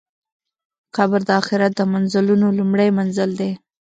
[0.95, 3.51] قبر د آخرت د منزلونو لومړی منزل دی.